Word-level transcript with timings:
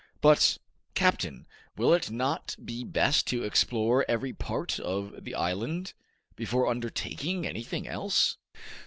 But, 0.19 0.57
captain, 0.95 1.45
will 1.77 1.93
it 1.93 2.09
not 2.09 2.55
be 2.65 2.83
best 2.83 3.27
to 3.27 3.43
explore 3.43 4.03
every 4.09 4.33
part 4.33 4.79
of 4.79 5.23
the 5.25 5.35
island 5.35 5.93
before 6.35 6.65
undertaking 6.69 7.45
anything 7.45 7.87
else?" 7.87 8.37